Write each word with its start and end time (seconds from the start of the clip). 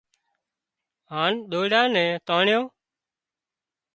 هانَ 1.11 1.33
ۮوئيڙا 1.51 1.81
نين 1.93 2.11
تانڻيون 2.27 2.65